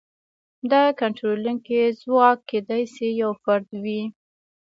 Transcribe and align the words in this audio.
دا 0.71 0.83
کنټرولونکی 1.01 1.75
ځواک 2.01 2.39
کېدای 2.49 2.83
شي 2.93 3.07
یو 3.21 3.31
فرد 3.43 3.67
وي. 3.83 4.01